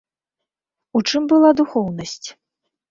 У 1.01 1.03
чым 1.11 1.23
была 1.35 1.49
духоўнасць? 1.61 2.25